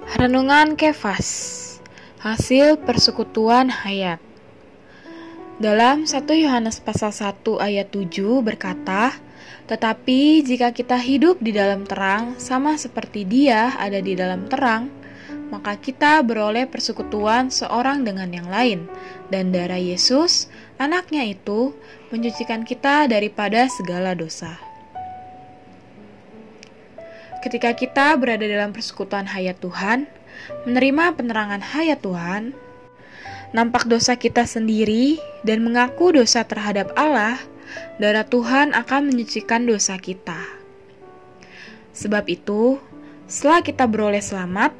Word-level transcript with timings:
Renungan 0.00 0.80
Kefas. 0.80 1.28
Hasil 2.24 2.80
persekutuan 2.80 3.68
hayat. 3.68 4.16
Dalam 5.60 6.08
1 6.08 6.24
Yohanes 6.40 6.80
pasal 6.80 7.12
1 7.12 7.60
ayat 7.60 7.92
7 7.92 8.40
berkata, 8.40 9.12
Tetapi 9.68 10.40
jika 10.40 10.72
kita 10.72 10.96
hidup 10.96 11.44
di 11.44 11.52
dalam 11.52 11.84
terang, 11.84 12.40
sama 12.40 12.80
seperti 12.80 13.28
dia 13.28 13.76
ada 13.76 14.00
di 14.00 14.16
dalam 14.16 14.48
terang, 14.48 14.88
maka 15.52 15.76
kita 15.76 16.24
beroleh 16.24 16.64
persekutuan 16.64 17.52
seorang 17.52 18.00
dengan 18.00 18.32
yang 18.32 18.48
lain, 18.48 18.88
dan 19.28 19.52
darah 19.52 19.76
Yesus, 19.76 20.48
anaknya 20.80 21.28
itu, 21.28 21.76
mencucikan 22.08 22.64
kita 22.64 23.04
daripada 23.04 23.68
segala 23.68 24.16
dosa. 24.16 24.69
Ketika 27.40 27.72
kita 27.72 28.12
berada 28.20 28.44
dalam 28.44 28.76
persekutuan 28.76 29.24
hayat 29.24 29.56
Tuhan, 29.64 30.04
menerima 30.68 31.16
penerangan 31.16 31.64
hayat 31.64 32.04
Tuhan, 32.04 32.52
nampak 33.56 33.88
dosa 33.88 34.12
kita 34.20 34.44
sendiri, 34.44 35.16
dan 35.40 35.64
mengaku 35.64 36.12
dosa 36.12 36.44
terhadap 36.44 36.92
Allah, 37.00 37.40
darah 37.96 38.28
Tuhan 38.28 38.76
akan 38.76 39.08
menyucikan 39.08 39.64
dosa 39.64 39.96
kita. 39.96 40.36
Sebab 41.96 42.28
itu, 42.28 42.76
setelah 43.24 43.64
kita 43.64 43.88
beroleh 43.88 44.20
selamat, 44.20 44.76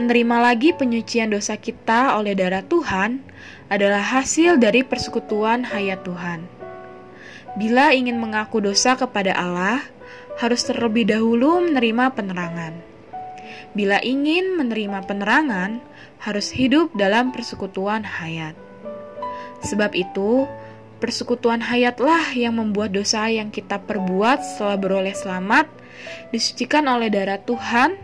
menerima 0.00 0.36
lagi 0.40 0.72
penyucian 0.72 1.28
dosa 1.28 1.60
kita 1.60 2.16
oleh 2.16 2.32
darah 2.32 2.64
Tuhan 2.64 3.20
adalah 3.68 4.00
hasil 4.00 4.56
dari 4.56 4.80
persekutuan 4.80 5.68
hayat 5.68 6.00
Tuhan. 6.08 6.48
Bila 7.60 7.92
ingin 7.92 8.16
mengaku 8.16 8.64
dosa 8.64 8.96
kepada 8.96 9.36
Allah, 9.36 9.84
harus 10.40 10.64
terlebih 10.64 11.08
dahulu 11.08 11.60
menerima 11.68 12.16
penerangan. 12.16 12.74
Bila 13.76 14.02
ingin 14.02 14.58
menerima 14.58 15.06
penerangan, 15.06 15.78
harus 16.20 16.52
hidup 16.52 16.92
dalam 16.98 17.30
persekutuan 17.30 18.02
hayat. 18.02 18.58
Sebab 19.62 19.94
itu, 19.94 20.48
persekutuan 21.00 21.64
hayatlah 21.64 22.36
yang 22.36 22.60
membuat 22.60 22.92
dosa 22.92 23.28
yang 23.28 23.48
kita 23.48 23.80
perbuat 23.80 24.44
setelah 24.44 24.76
beroleh 24.76 25.16
selamat 25.16 25.68
disucikan 26.32 26.84
oleh 26.88 27.08
darah 27.08 27.40
Tuhan. 27.40 27.96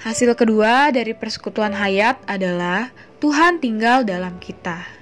Hasil 0.00 0.32
kedua 0.32 0.88
dari 0.88 1.12
persekutuan 1.12 1.76
hayat 1.76 2.24
adalah 2.24 2.88
Tuhan 3.20 3.60
tinggal 3.60 4.08
dalam 4.08 4.40
kita. 4.40 4.99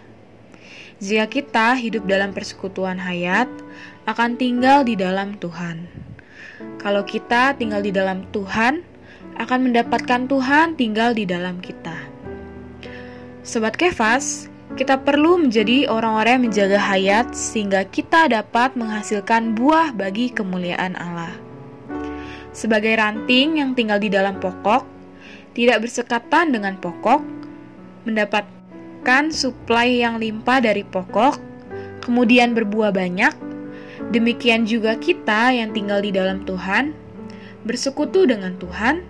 Jika 0.99 1.31
kita 1.31 1.79
hidup 1.79 2.11
dalam 2.11 2.35
persekutuan 2.35 2.99
hayat, 2.99 3.47
akan 4.03 4.35
tinggal 4.35 4.83
di 4.83 4.99
dalam 4.99 5.39
Tuhan. 5.39 5.87
Kalau 6.83 7.07
kita 7.07 7.55
tinggal 7.55 7.87
di 7.87 7.95
dalam 7.95 8.27
Tuhan, 8.35 8.83
akan 9.39 9.71
mendapatkan 9.71 10.27
Tuhan 10.27 10.75
tinggal 10.75 11.15
di 11.15 11.23
dalam 11.23 11.63
kita. 11.63 11.95
Sobat 13.47 13.79
Kefas, 13.79 14.51
kita 14.75 14.99
perlu 14.99 15.39
menjadi 15.39 15.87
orang-orang 15.87 16.43
yang 16.43 16.45
menjaga 16.51 16.79
hayat 16.83 17.31
sehingga 17.31 17.87
kita 17.87 18.27
dapat 18.27 18.75
menghasilkan 18.75 19.55
buah 19.55 19.95
bagi 19.95 20.35
kemuliaan 20.35 20.99
Allah. 20.99 21.31
Sebagai 22.51 22.99
ranting 22.99 23.63
yang 23.63 23.79
tinggal 23.79 24.03
di 24.03 24.11
dalam 24.11 24.43
pokok, 24.43 24.83
tidak 25.55 25.79
bersekatan 25.87 26.51
dengan 26.51 26.75
pokok, 26.75 27.23
mendapat 28.03 28.58
mendapatkan 28.99 29.31
suplai 29.31 30.03
yang 30.03 30.19
limpah 30.19 30.59
dari 30.59 30.83
pokok, 30.83 31.39
kemudian 32.03 32.51
berbuah 32.51 32.91
banyak. 32.91 33.31
Demikian 34.11 34.67
juga 34.67 34.99
kita 34.99 35.55
yang 35.55 35.71
tinggal 35.71 36.03
di 36.03 36.11
dalam 36.11 36.43
Tuhan, 36.43 36.91
bersekutu 37.63 38.27
dengan 38.27 38.59
Tuhan, 38.59 39.07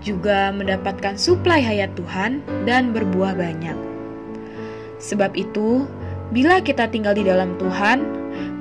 juga 0.00 0.48
mendapatkan 0.50 1.20
suplai 1.20 1.60
hayat 1.60 1.92
Tuhan 1.94 2.40
dan 2.64 2.96
berbuah 2.96 3.36
banyak. 3.36 3.76
Sebab 4.96 5.36
itu, 5.36 5.84
bila 6.32 6.64
kita 6.64 6.88
tinggal 6.88 7.12
di 7.12 7.22
dalam 7.22 7.54
Tuhan, 7.60 8.02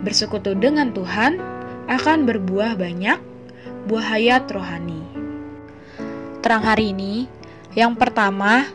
bersekutu 0.04 0.52
dengan 0.52 0.92
Tuhan, 0.92 1.40
akan 1.88 2.28
berbuah 2.28 2.76
banyak 2.76 3.18
buah 3.88 4.20
hayat 4.20 4.52
rohani. 4.52 5.00
Terang 6.44 6.62
hari 6.62 6.92
ini, 6.92 7.26
yang 7.74 7.96
pertama, 7.96 8.68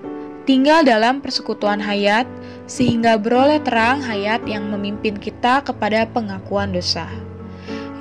tinggal 0.43 0.83
dalam 0.83 1.23
persekutuan 1.23 1.79
hayat, 1.79 2.27
sehingga 2.67 3.19
beroleh 3.19 3.61
terang 3.63 4.03
hayat 4.03 4.43
yang 4.47 4.71
memimpin 4.71 5.19
kita 5.19 5.63
kepada 5.63 6.09
pengakuan 6.09 6.73
dosa. 6.73 7.07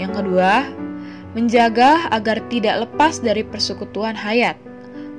Yang 0.02 0.24
kedua, 0.24 0.66
menjaga 1.38 2.09
agar 2.09 2.44
tidak 2.52 2.88
lepas 2.88 3.22
dari 3.22 3.46
persekutuan 3.46 4.18
hayat, 4.18 4.57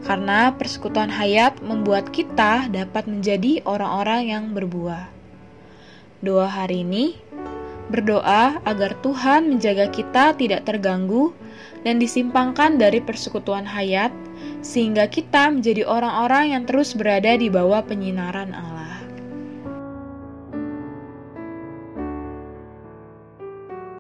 karena 0.03 0.51
persekutuan 0.59 1.09
hayat 1.09 1.57
membuat 1.63 2.11
kita 2.11 2.67
dapat 2.69 3.07
menjadi 3.07 3.63
orang-orang 3.63 4.23
yang 4.27 4.45
berbuah. 4.51 5.09
Doa 6.23 6.47
hari 6.47 6.87
ini 6.87 7.19
berdoa 7.91 8.63
agar 8.63 8.95
Tuhan 9.03 9.51
menjaga 9.57 9.91
kita 9.91 10.37
tidak 10.39 10.69
terganggu 10.69 11.35
dan 11.83 11.99
disimpangkan 11.99 12.79
dari 12.79 13.03
persekutuan 13.03 13.67
hayat, 13.67 14.15
sehingga 14.63 15.11
kita 15.11 15.51
menjadi 15.51 15.83
orang-orang 15.83 16.55
yang 16.55 16.63
terus 16.63 16.95
berada 16.95 17.35
di 17.35 17.51
bawah 17.51 17.83
penyinaran 17.83 18.55
Allah. 18.55 18.72